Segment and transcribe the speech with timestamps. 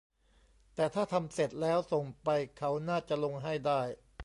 [0.75, 3.81] แต่ถ้าทำเสร็จแล้วส่งไปเขาน่าจะลงให้ได้